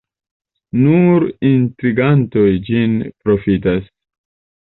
[0.85, 3.85] Nur intrigantoj ĝin profitas.